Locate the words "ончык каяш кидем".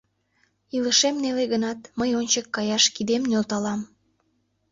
2.19-3.23